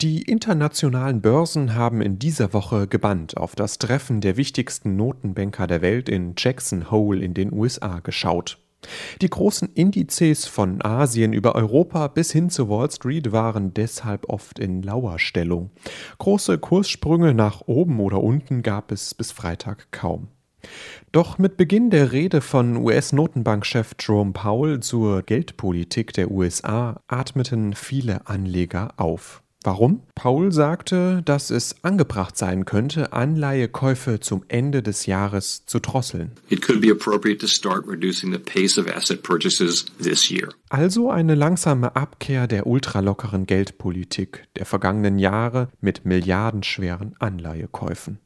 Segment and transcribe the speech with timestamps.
[0.00, 5.82] Die internationalen Börsen haben in dieser Woche gebannt auf das Treffen der wichtigsten Notenbanker der
[5.82, 8.60] Welt in Jackson Hole in den USA geschaut.
[9.20, 14.60] Die großen Indizes von Asien über Europa bis hin zu Wall Street waren deshalb oft
[14.60, 15.72] in Lauerstellung.
[16.18, 20.28] Große Kurssprünge nach oben oder unten gab es bis Freitag kaum.
[21.10, 28.28] Doch mit Beginn der Rede von US-Notenbankchef Jerome Powell zur Geldpolitik der USA atmeten viele
[28.28, 29.42] Anleger auf.
[29.68, 30.00] Warum?
[30.14, 36.32] Paul sagte, dass es angebracht sein könnte, Anleihekäufe zum Ende des Jahres zu drosseln.
[40.70, 48.20] Also eine langsame Abkehr der ultralockeren Geldpolitik der vergangenen Jahre mit milliardenschweren Anleihekäufen.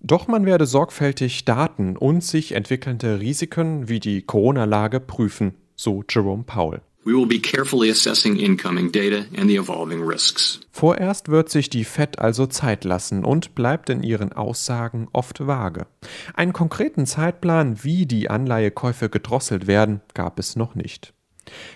[0.00, 6.42] Doch man werde sorgfältig Daten und sich entwickelnde Risiken wie die Corona-Lage prüfen, so Jerome
[6.42, 6.82] Powell.
[7.04, 10.60] We will be carefully assessing incoming data and the evolving risks.
[10.70, 15.86] Vorerst wird sich die Fed also Zeit lassen und bleibt in ihren Aussagen oft vage.
[16.34, 21.12] Einen konkreten Zeitplan, wie die Anleihekäufe gedrosselt werden, gab es noch nicht.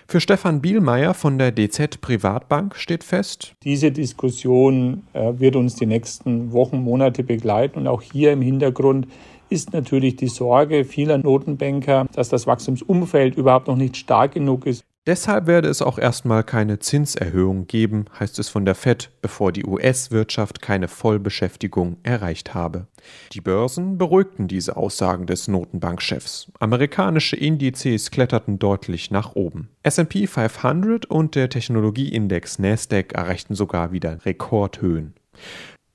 [0.06, 5.86] Für Stefan Bielmeier von der DZ Privatbank steht fest, diese Diskussion äh, wird uns die
[5.86, 9.08] nächsten Wochen, Monate begleiten und auch hier im Hintergrund
[9.48, 14.84] ist natürlich die Sorge vieler Notenbanker, dass das Wachstumsumfeld überhaupt noch nicht stark genug ist,
[15.06, 19.64] Deshalb werde es auch erstmal keine Zinserhöhung geben, heißt es von der Fed, bevor die
[19.64, 22.88] US-Wirtschaft keine Vollbeschäftigung erreicht habe.
[23.32, 26.50] Die Börsen beruhigten diese Aussagen des Notenbankchefs.
[26.58, 29.68] Amerikanische Indizes kletterten deutlich nach oben.
[29.86, 35.14] SP 500 und der Technologieindex Nasdaq erreichten sogar wieder Rekordhöhen.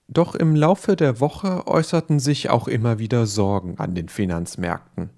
[0.07, 5.09] Doch im Laufe der Woche äußerten sich auch immer wieder Sorgen an den Finanzmärkten.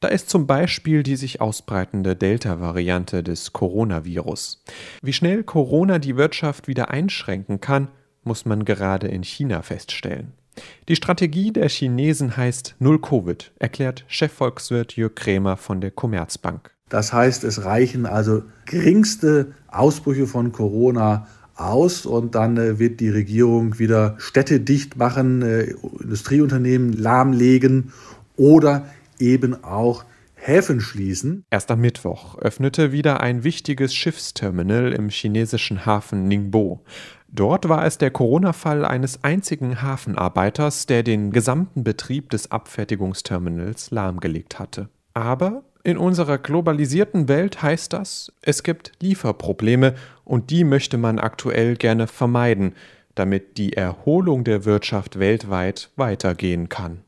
[0.00, 4.62] Da ist zum Beispiel die sich ausbreitende Delta-Variante des Coronavirus.
[5.00, 7.88] Wie schnell Corona die Wirtschaft wieder einschränken kann,
[8.22, 10.32] muss man gerade in China feststellen.
[10.88, 16.70] Die Strategie der Chinesen heißt Null Covid, erklärt Chefvolkswirt Jörg Krämer von der Commerzbank.
[16.90, 23.08] Das heißt, es reichen also geringste Ausbrüche von Corona aus und dann äh, wird die
[23.08, 27.92] Regierung wieder Städte dicht machen, äh, Industrieunternehmen lahmlegen
[28.36, 28.86] oder
[29.20, 30.04] eben auch
[30.34, 31.44] Häfen schließen.
[31.50, 36.84] Erst am Mittwoch öffnete wieder ein wichtiges Schiffsterminal im chinesischen Hafen Ningbo.
[37.28, 44.58] Dort war es der Corona-Fall eines einzigen Hafenarbeiters, der den gesamten Betrieb des Abfertigungsterminals lahmgelegt
[44.58, 44.88] hatte.
[45.14, 49.94] Aber in unserer globalisierten Welt heißt das, es gibt Lieferprobleme
[50.24, 52.74] und die möchte man aktuell gerne vermeiden,
[53.14, 57.05] damit die Erholung der Wirtschaft weltweit weitergehen kann.